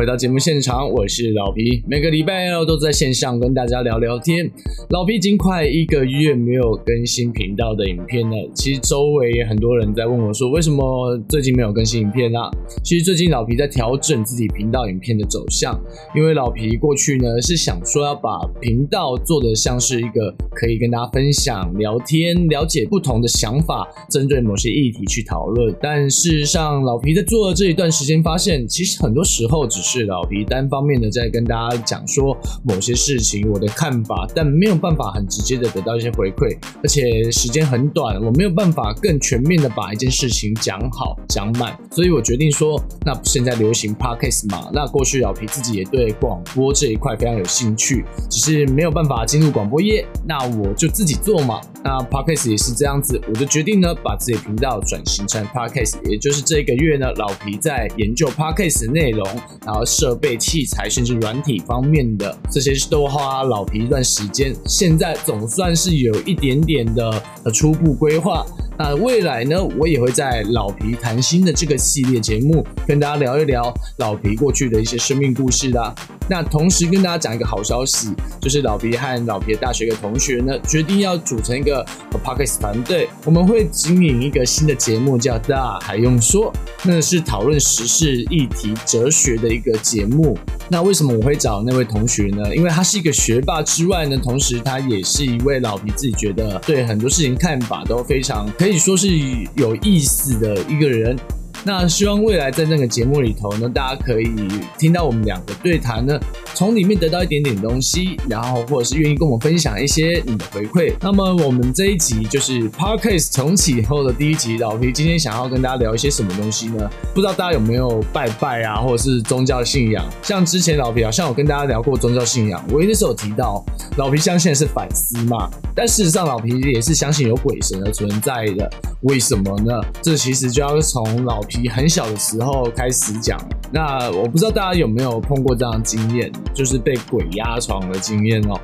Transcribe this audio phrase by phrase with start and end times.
[0.00, 1.82] 回到节目现场，我是老皮。
[1.86, 4.50] 每个礼拜二都在线上跟大家聊聊天。
[4.88, 8.50] 老皮已经快一个月没有更新频道的影片了。
[8.54, 12.48] 其实周围也很多人在问我说，为什么最近没有更新影片啊？
[12.82, 15.78] 其实最近老皮在调整自己频道影片的走向，
[16.16, 25.76] 因为老皮过去呢是想说要把频道做的像是一个可以跟大家分享、聊天、了解不同的想法，针对某些议题去讨论。
[25.78, 51.60] 但事实上，老皮在做的这一段时间发现，其实很多时候只是是老皮单方面的在跟大家讲说某些事情我的看法，但没有办法很直接的得到一些回馈，而且时间很短，我没有办法更全面的把一件事情讲好讲满，所以我决定说，那现在流行 podcast 嘛，那过去老皮自己也对广播这一块非常有兴趣，只是没有办法进入广播业，那我就自己做嘛。
[51.82, 59.26] 那 podcast 也是这样子，我就决定呢把自己频道转型成 podcast，也就是这个月呢，老皮在研究 podcast 内容。
[59.64, 64.54] 然后设备、器材，甚至软体方面的这些都花老皮一段时间。
[64.66, 68.44] 现在总算是有一点点的初步规划。
[68.82, 75.94] 那未来呢，我也会在老皮谈心的这个系列节目跟大家聊一聊老皮过去的一些生命故事的。
[76.30, 81.84] 那同时跟大家讲一个好消息，就是老皮和老皮大学的同学呢，决定要组成一个
[82.24, 86.50] podcast 团队，我们会经营一个新的节目，叫大还用说，
[86.82, 90.38] 那是讨论时事议题、哲学的一个节目。
[90.72, 92.54] 那为什么我会找那位同学呢？
[92.54, 99.08] 因为他是一个学霸之外呢，同时他也是一位老皮自己觉得对很多事情看法都非常可以说是
[99.56, 101.18] 有意思的一个人。
[101.62, 104.30] 那希望未来在那个节目里头呢，大家可以
[104.78, 106.18] 听到我们两个对谈呢，
[106.54, 110.94] 从里面得到一点点东西，然后或者是愿意跟我们分享一些你的回馈。
[111.02, 116.88] 那么我们这一集就是 Parkcase 重启后的第一集，老皮今天想要跟大家聊一些什么东西呢？
[117.14, 120.02] 不知道大家有没有拜拜啊，或者是宗教信仰？
[120.22, 123.62] 像之前老皮好像有跟大家聊过宗教信仰，我那时候有提到
[123.98, 128.70] 老皮相信的是反思嘛，但事实上老皮也是相信有鬼神的存在的。
[129.02, 129.72] 为什么呢？
[130.02, 131.38] 这其实就要从老。
[131.72, 133.38] 很小的时候开始讲，
[133.72, 138.58] 那我不知道大家有没有碰过这样的经验，就是被鬼压床的经验哦。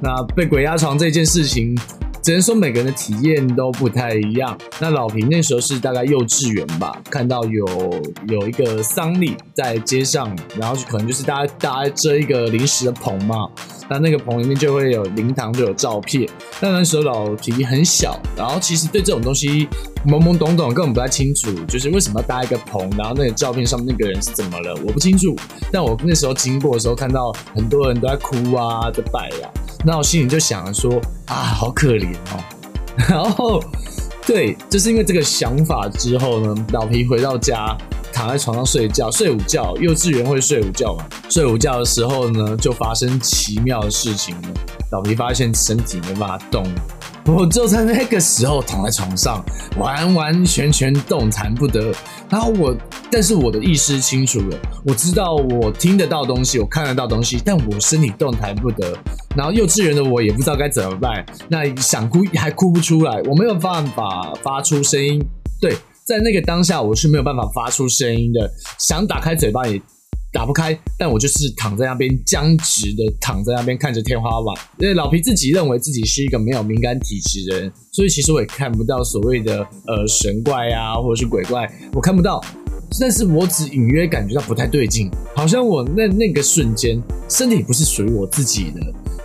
[0.00, 1.76] 那被鬼压床这件事情，
[2.28, 4.54] 只能说每个人的体验都不太一样。
[4.78, 7.66] 那老皮那时候是大概幼稚园吧，看到有
[8.28, 13.48] 有一个丧礼在街上，然后可能就是大家大家遮一个临时的棚嘛。
[13.88, 16.28] 那那个棚里面就会有灵堂，就有照片。
[16.60, 19.66] 但那时候老皮很小，然后其实对这种东西
[20.06, 25.34] 懵懵懂懂，根本不太清楚，就是为什么要搭一个棚，然后那个照片上面那个人是怎么了，我不清楚。
[25.72, 29.48] 但我那时候经过的时候，看到很多人都在哭啊，在拜啊，
[29.84, 32.42] 那我心里就想说啊，好可怜哦。
[33.08, 33.62] 然后，
[34.26, 37.76] 对，就是因为这个想法之后呢，老皮回到家。
[38.10, 39.76] 躺在床上睡觉，睡午觉。
[39.76, 41.04] 幼稚园会睡午觉嘛？
[41.28, 44.48] 睡午觉的时候呢，就发生奇妙的事情了。
[44.90, 46.64] 老皮发现身体没办法动，
[47.26, 49.44] 我就在那个时候躺在床上，
[49.76, 51.92] 完完全全动弹不得。
[52.30, 52.74] 然后我，
[53.10, 58.96] 但是我的意识清楚了，我知道我听得到东西，我看得到东西，但我身体动弹不得。
[59.36, 65.22] 然后幼稚园的我也不知道该怎么办，那想哭还哭不出来，我没有办法发出声音。
[65.60, 65.76] 对。
[66.08, 69.78] 在那个当下，我是没有办法发出声音的，想打开嘴巴也
[70.32, 70.78] 打不开。
[70.98, 74.64] 但我就是躺在那边僵直的躺在那边看着天花板。
[74.78, 82.42] 因为老皮自己认为自己是一个没有敏感体质的人，所以其实我也看不到所谓的呃神怪啊或者是鬼怪，我看不到。
[82.98, 88.80] 但是我只隐约感觉到不太对劲，好像我那那个瞬间身体不是属于我自己的。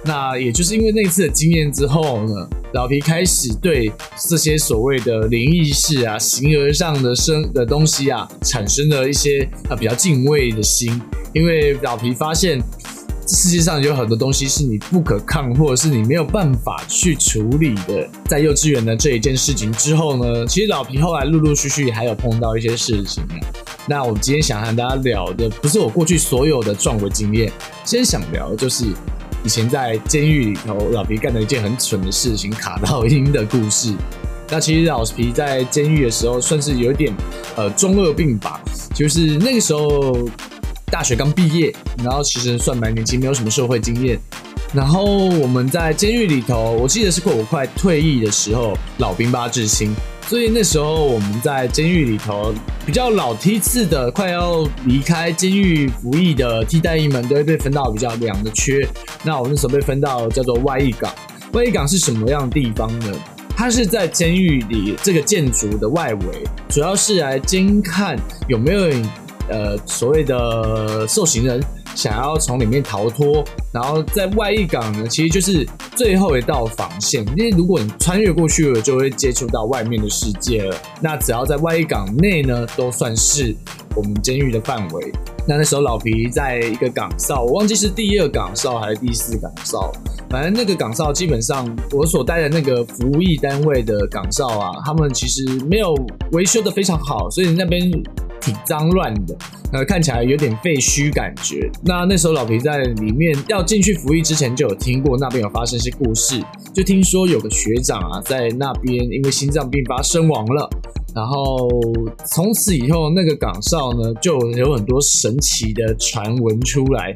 [0.06, 2.34] 那也就是因为那次的经验之后呢，
[2.74, 3.90] 老皮开始对
[4.30, 11.02] 这些所谓的灵异事啊、形而上的生的东西啊，产生了一些啊比较敬畏的心。
[11.34, 12.62] 因为老皮发现，
[13.26, 18.06] 世界上有很多东西是你不可抗，或者是你没有办法去处理的。
[18.26, 23.24] 在幼稚园的这一件事情之后呢，其实老皮后来陆陆续续还有碰到一些事情。
[23.88, 27.50] 那我今天想和大家聊的，不是我过去所有的撞鬼经验，
[27.86, 28.88] 先想聊的就是。
[29.44, 33.94] 以前在监狱里头，老皮干了一件很蠢的事情，卡到音的故事。
[34.50, 37.14] 那其实老皮在监狱的时候，算是有点
[37.56, 38.62] 呃中二病吧，
[38.94, 40.18] 就是那个时候
[40.92, 44.20] 大学刚毕业，然后其实算蛮年轻，没有什么社会经验。
[44.74, 49.94] 然后我们在监狱里头，我记得是我快退役的时候，老兵八至亲。
[50.28, 52.54] 所以那时候我们在监狱里头
[52.86, 58.88] 比较老梯次的，快要离开监狱服役的替代役们，都会被分到比较两的缺。
[59.24, 61.14] 那我那时候被分到叫做外役岗。
[61.52, 63.14] 外役岗是什么样的地方呢？
[63.56, 68.18] 它是在监狱里这个建筑的外围，主要是来监看
[68.48, 68.90] 有没有
[69.50, 71.64] 呃所谓的受刑人
[71.96, 77.26] 想要从里面逃脱，然后在外一港呢，其实就是最后一道防线。
[77.38, 80.76] 因为如果你穿越过去了，就会接触到外面的世界了。
[81.02, 83.56] 那只要在外一港内呢，都算是
[83.96, 85.12] 我们监狱的范围。
[85.46, 89.92] 那那时候老皮在一个岗哨，我忘记是第二岗哨还是第四岗哨，
[90.30, 95.94] 反正那个岗哨基本上我所待的那个服役单位的岗哨啊，他们其实没有
[96.32, 97.92] 维修的非常好，所以那边
[98.44, 99.36] 挺脏乱的，
[99.72, 101.72] 呃，看起来有点废墟感觉。
[101.86, 106.44] 那那时候老皮在里面要进去服役之前，就有听过那边有发生一些故事，
[106.74, 110.70] 就听说有个学长啊，在那边因为心脏病发身亡了。
[111.16, 111.70] 然后
[112.26, 117.16] 从此以后，那个岗哨呢，就有很多神奇的传闻出来。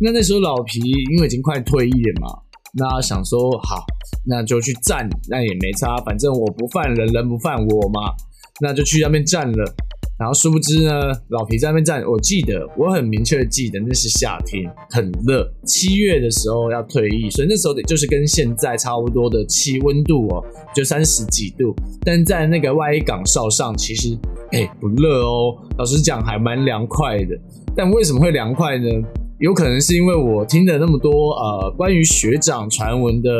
[0.00, 0.78] 那那时候老皮
[1.12, 2.28] 因为已经快退役了嘛，
[2.74, 3.84] 那想说好，
[4.26, 8.12] 那就去站，那也没差，反正我不犯人，人不犯我嘛，
[8.60, 9.74] 那就去那边站了。
[10.18, 10.92] 然后殊不知呢，
[11.28, 20.44] 老皮在那边站，我记得我很明确的记得那是夏天，很热，七月的时候要退役，所以那时候得就是跟现在差不多的气温度哦，
[20.74, 21.72] 就三十几度。
[22.04, 24.18] 但在那个外一岗哨上，其实
[24.50, 27.38] 哎不热哦，老实讲还蛮凉快的。
[27.76, 28.88] 但为什么会凉快呢？
[29.38, 33.30] 有可能是因为我听了那么多呃关于学长传闻的。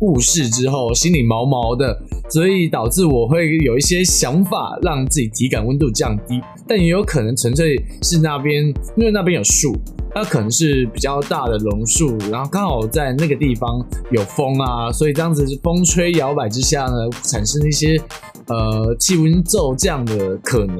[0.00, 1.96] 误事之后，心里毛毛的，
[2.28, 6.40] 所以导致我会有一些想法，让自己体感温度降低。
[6.66, 8.66] 但也有可能纯粹是那边，
[8.96, 9.76] 因为那边有树，
[10.12, 18.00] 它可能是比较大的榕树，然后刚好在那个地方有风啊，所以这样子风吹摇摆之下呢，产生一些
[18.46, 20.78] 呃气温骤降的可能。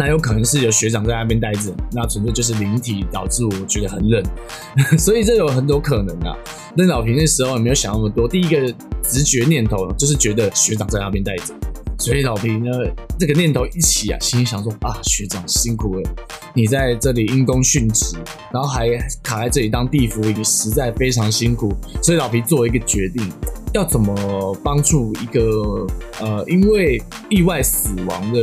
[0.00, 4.22] 那有可能是有学长在那边待着，那纯粹就是灵体导致我觉得很冷，
[4.96, 6.36] 所以这有很多可能啊。
[6.76, 8.72] 那老皮那时候也没有想那么多，第一个
[9.02, 11.52] 直觉念头就是觉得学长在那边待着，
[11.98, 12.70] 所以老皮呢
[13.18, 16.08] 这个念头一起啊，心里想说啊，学长辛苦了，
[16.54, 18.16] 你在这里因公殉职，
[18.52, 18.88] 然后还
[19.20, 23.28] 卡在这里当地府里，实在非常辛苦，所以老皮做一个决定。
[23.74, 25.86] 要怎么帮助一个
[26.20, 28.40] 呃因为意外死亡的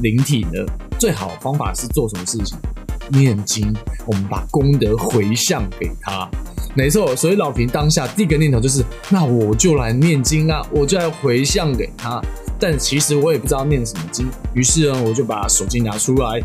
[0.00, 0.64] 灵体呢？
[0.98, 2.56] 最好方法是做什么事情？
[3.10, 3.74] 念经，
[4.06, 6.28] 我们把功德回向给他。
[6.74, 12.20] 没错，所以老平当下第一个念头就是，那我就来念经啊，我就来回向给他。
[12.60, 16.40] 但其实我也不知道念什么经，于是呢，我就把手机拿出来。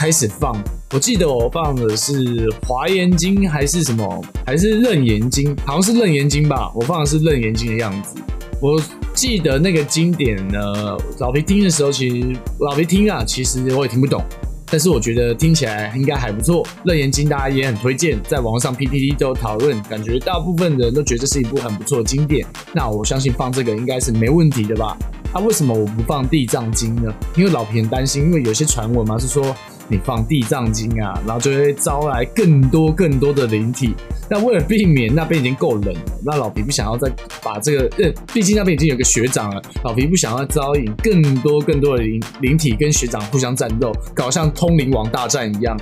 [0.00, 0.56] 开始放，
[0.94, 2.24] 我记得我放的是
[2.66, 5.54] 《华严经》还是什么，还是《楞严经》？
[5.66, 6.72] 好像是《楞严经》吧。
[6.74, 8.14] 我放的是《楞严经》的样子。
[8.62, 8.80] 我
[9.12, 14.24] 记得那个经典呢，老皮听的时候，其实老皮听啊，其实我也听不懂，
[14.70, 16.64] 但是我觉得听起来应该还不错。
[16.84, 22.46] 《楞严经》大家也很推荐，在网上 PPT 都有讨论，感觉大部分人都觉得这是一部很不错的经典。
[22.72, 24.96] 那我相信放这个应该是没问题的吧？
[25.34, 27.12] 那为什么我不放《地藏经》呢？
[27.36, 29.54] 因为老皮很担心，因为有些传闻嘛是说。
[29.90, 33.94] 你放地藏经啊，然后就会招来更多更多的灵体。
[34.30, 37.10] 那为了避免那边已经够冷了，那老皮不想要再
[37.42, 45.76] 把这个，呃，毕竟那边已经有个学长了，老皮不想要招引更多更多的灵灵体跟学长互相战斗，搞像通灵王大战一样。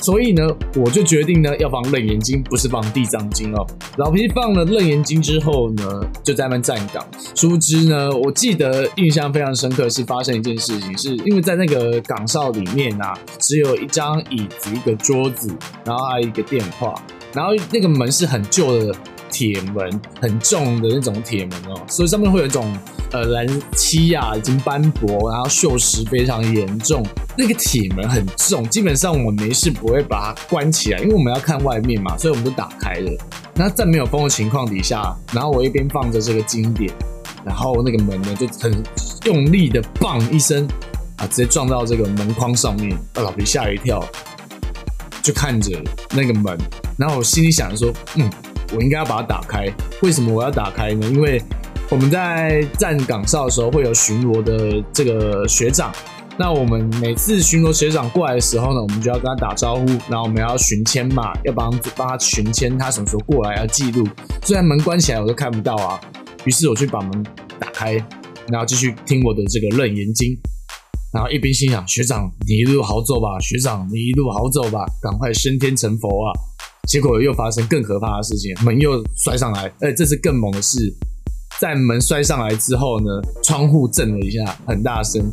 [0.00, 0.44] 所以呢，
[0.74, 3.64] 我就决定呢要放楞严经，不是放地藏经哦。
[3.98, 7.06] 老皮放了楞严经之后呢，就在那边站岗。
[7.36, 15.54] 殊不知呢，我记得印象非常深刻是发生一件事情，是因为在那个岗哨里面啊，只有一张椅子、一个桌子，
[15.84, 16.94] 然后还有一个电话。
[17.32, 18.94] 然后那个门是很旧的
[19.30, 22.70] 铁门，很重的那种铁门哦，所以上面会有一种
[23.10, 27.02] 呃蓝漆啊，已经斑驳，然后锈蚀非常严重。
[27.36, 33.10] 那个铁门很重，基本上我没事不会把它关起来，因为我们要看外面嘛，所以我们就打开了。
[33.54, 36.92] 那在没有风的情况底下，然后我一边放着这个经典，
[37.42, 38.84] 然后那个门呢就很
[39.24, 40.68] 用力的“棒”一声
[41.16, 44.06] 啊，直接撞到这个门框上面，把老皮吓一跳。
[45.22, 45.80] 就看着
[46.14, 46.58] 那个门，
[46.98, 48.28] 然后我心里想着说：“嗯，
[48.74, 49.72] 我应该要把它打开。
[50.02, 51.06] 为什么我要打开呢？
[51.08, 51.40] 因为
[51.88, 55.92] 我们在站岗哨的时候会有巡逻的这个学长。
[56.38, 64.08] 那我们每次巡逻学长过来的时候呢，我们就要跟他打招呼，然后我们要巡签嘛，要帮帮他巡签，他什么时候过来要记录。
[64.42, 66.00] 虽然门关起来，我都看不到啊。
[66.44, 67.22] 于是我去把门
[67.60, 67.92] 打开，
[68.48, 70.30] 然后继续听我的这个《楞严经》。”
[71.12, 76.32] 然后一边心想：“学长，你一路好走吧，学长，你一路好走吧，赶快升天成佛啊！”
[76.88, 79.72] 结果又发生更可怕的事情，门又摔上来。
[79.80, 80.92] 哎，这次更猛的是，
[81.60, 83.06] 在门摔上来之后呢，
[83.44, 85.30] 窗户震了一下，很大声。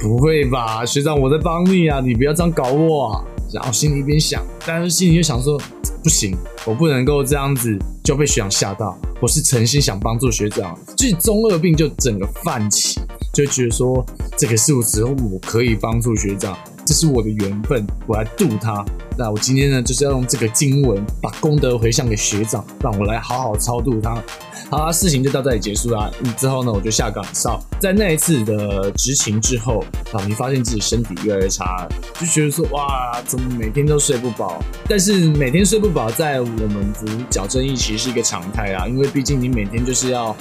[0.00, 3.08] 不会吧，学长，我在帮你啊，你不要这样搞我。
[3.08, 3.24] 啊！
[3.50, 5.58] 然后心里一边想，但是心里又想说
[6.04, 8.94] ：“不行，我不能够这样子就被学长吓到。
[9.22, 13.00] 我是诚心想帮助学长，这中二病就整个泛起。”
[13.38, 14.04] 就觉得说
[14.36, 18.84] 这个是我只有我可以帮助学长，这是我的缘分，我来渡他。
[19.16, 24.20] 那我今天呢，就是要用这个经文把功德回向给学长，让我来好好超度他。
[24.68, 26.10] 好啦，事情就到这里结束啦。
[26.24, 27.60] 嗯，之后呢，我就下岗哨。
[27.80, 31.86] 在那一次的执勤之后，老皮发现自己身体越来越差，
[32.18, 34.60] 就觉得说，哇，怎么每天都睡不饱？
[34.88, 40.34] 但是每天睡不饱，在我们服矫正义其实是一个常态啊，因为毕竟你每天就是要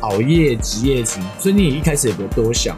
[0.00, 2.76] 熬夜、值夜勤，所以你一开始也别多想。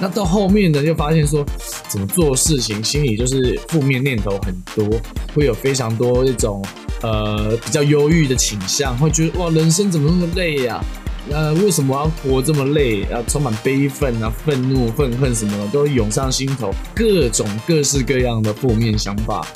[0.00, 1.44] 那到后面呢，就发现说，
[1.88, 5.00] 怎么做事情，心里就是负面念头很多，
[5.34, 6.64] 会有非常多一种。
[7.00, 10.82] 呃，比较忧郁的倾向，会觉得哇，人生怎么那么累呀？
[11.30, 13.06] 呃，为什么要活这么累？
[13.08, 19.46] 要充满悲愤啊、愤怒、愤恨什么的都涌上心头，各种各式各样的负面想法。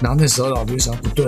[0.00, 1.26] 然后那时候老皮想，不对，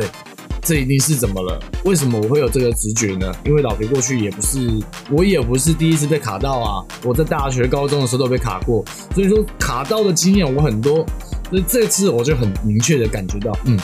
[0.70, 1.60] 这一定是怎么了？
[1.84, 3.34] 为什么我会有这个直觉呢？
[3.44, 4.70] 因为老肥过去也不是，
[5.10, 6.86] 我也不是第一次被卡到啊。
[7.02, 11.04] 我在大学、高中的时候都被卡过，所以说卡到的经验我很多。
[11.50, 13.76] 所以这次我就很明确的感觉到，嗯，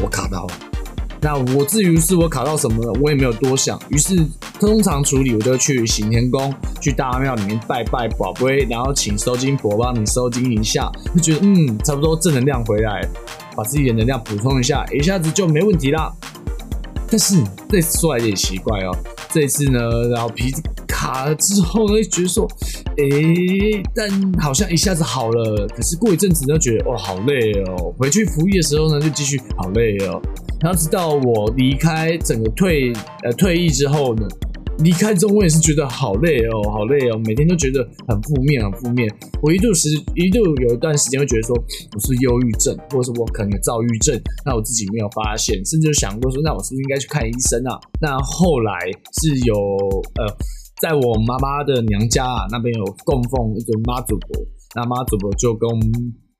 [0.00, 0.71] 我卡到了。
[1.22, 3.80] 那我至于是我卡到什么了，我也没有多想。
[3.90, 4.16] 于是
[4.58, 13.08] 通常处理，我就去行天宫，去大庙里面拜拜宝贝，然后请收金婆帮你收金一下，就觉得嗯，差不多正能量回来，
[13.56, 16.12] 把自己的能量补充一下，一下子就没问题啦。
[17.08, 17.36] 但是
[17.68, 18.90] 这次说来有点奇怪哦，
[19.30, 19.78] 这次呢，
[20.12, 20.50] 然后皮
[20.88, 22.48] 卡了之后呢，就觉得说，
[22.96, 24.10] 诶，但
[24.40, 27.94] 好像一下子好了，可是过一阵子呢，觉得哦，好累哦。
[27.96, 30.20] 回去服役的时候呢，就继续好累哦。
[30.62, 32.92] 然后直到我离开整个退
[33.24, 34.28] 呃退役之后呢，
[34.78, 39.12] 离开中我也是觉得好累哦，好累哦，每天都觉得很负面，很负面。
[39.42, 44.16] 我一度时一度有一段时间会觉得说我是忧郁症，或者是我可能有躁郁症，
[44.46, 47.74] 那我自己没有发现，甚至想过说那我是不是应该去看医生啊？
[48.00, 48.72] 那后来
[49.20, 49.54] 是有
[50.14, 50.30] 呃，
[50.80, 55.68] 在我妈妈的娘家啊那边有供奉一个妈祖婆，那妈祖婆就跟。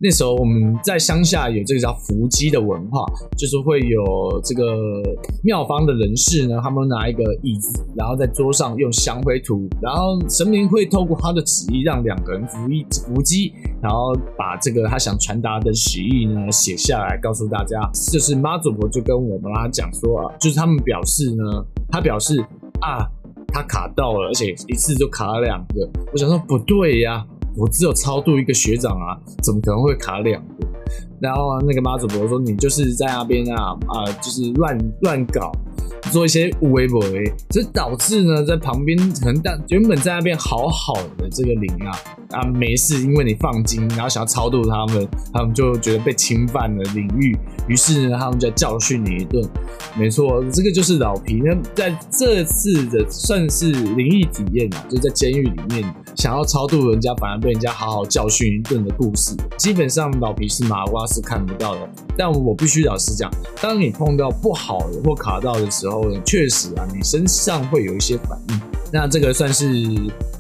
[0.02, 3.06] 那时候我们在乡下有这个叫伏击的文化，
[3.38, 4.64] 就是会有这个
[5.44, 17.88] 庙方的人士呢，他们拿一个椅子，然后在桌上用香灰涂，然后神明会透过他的旨意让两个人伏一伏击，然后把这个他想传达的旨意呢写下来，告诉大家。
[18.11, 21.44] 就是妈祖婆就跟我们妈讲说啊，就是他们表示呢，
[21.88, 22.44] 他表示
[22.80, 23.06] 啊，
[23.47, 25.88] 他卡到了，而且一次就卡了两个。
[26.12, 27.25] 我想说不对呀。
[27.56, 30.66] 我只有超度一个学长啊，怎么可能会卡两个？
[31.21, 35.52] 然后那个妈祖婆说：“你就是在那边啊啊，就是乱乱搞。”
[36.11, 37.00] 做一些无微博，
[37.49, 41.97] 这导致呢，在旁边可能但原本在那边好好的这个灵啊
[42.32, 49.49] 啊没事，因为你放金，然后想要超度他们，他们就觉得被侵犯了领域，于是呢，他们就教训你一顿。
[49.97, 51.40] 没错，这个就是老皮。
[51.42, 59.35] 那在这次的算是灵异体验啊，就在监狱里面想要超度人家，反而被人家好好教训一顿的故事。
[59.57, 66.02] 基本上老皮是麻瓜是看不到的，但我必须老实讲，当你碰到不好的或卡到的时候。
[66.25, 68.61] 确实啊，你身上会有一些反应。
[68.94, 69.66] 那这个算是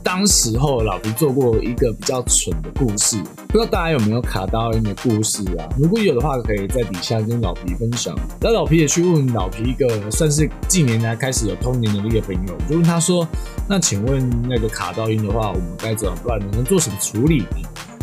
[0.02, 3.16] 当时候老皮做过一个比较蠢的故事，
[3.48, 5.66] 不知道大家有没有卡到音的故事啊？
[5.78, 8.14] 如果有的话，可以在底下跟老皮分享。
[8.42, 13.26] 那老皮也去问老皮一个算是近年来开始有通灵能力的朋友，就问他说
[13.66, 16.38] ：“那请问那个卡到音的话，我们该怎么办？
[16.52, 17.44] 能做什么处理？”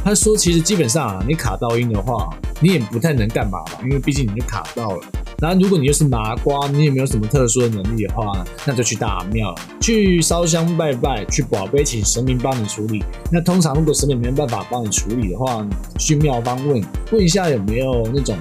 [0.03, 2.27] 他说：“其实基本上啊，你卡到音的话，
[2.59, 5.01] 你也不太能干嘛吧，因为毕竟你就卡到了。”
[5.41, 13.03] 然后，如果你又是麻瓜，你也没有什么特殊的能力的话，那就去大庙去烧香拜拜，去宝贝请神明帮你处理。
[13.31, 15.65] 那通常如果神明没办法帮你处理的话，
[15.98, 18.36] 去庙方问问一下有没有那种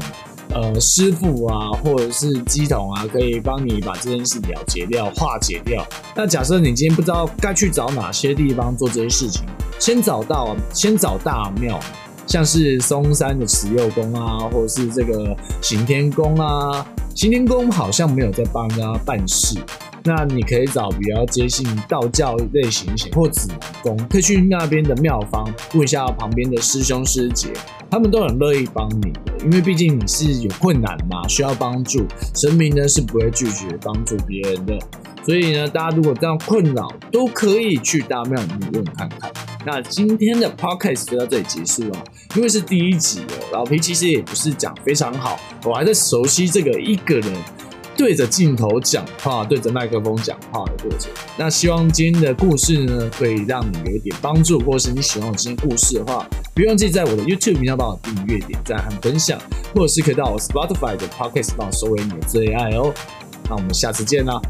[0.53, 5.87] 呃师傅啊，或者是机童啊，可以帮你把这件事了结掉、化解掉。
[6.17, 9.45] 那假设你今天不知道该去找哪些地方做这些事情，
[9.79, 11.79] 先找到，先找大庙。
[12.29, 19.59] 像是嵩山的慈幼宫啊，或者是这个行天宫啊，行天宫好像没有在帮人家办事。
[20.05, 25.45] 那你可以找比较接近道教类型型或指南宫，可以去那边的庙方
[25.75, 27.49] 问一下旁边的师兄师姐，
[27.91, 34.79] 他们都很乐意帮你的，因为毕竟你是有困难嘛，需要帮助，神明呢是不会拒绝帮助别人的。
[35.25, 39.31] 所以呢，大家如果这样困扰，都可以去大庙里面问看看。
[39.67, 42.05] 那今天的 podcast 就到这里结束了，
[42.37, 43.49] 因为是第一集哦。
[43.53, 47.33] 老皮其实也不是讲非常好，我还在熟悉这个一个人
[47.97, 51.11] 对着镜头讲话、对着麦克风讲话的过程。
[51.37, 59.41] 那希望今天的故事呢，可以让你有一点帮助，或是你喜欢我今天故事的话，别忘记在我的 YouTube 频道帮我订阅、点赞和分享，
[59.75, 62.93] 或者是可以到我 Spotify 的 podcast 帮我收为你的最爱哦。
[63.49, 64.41] 那我们下次见啦！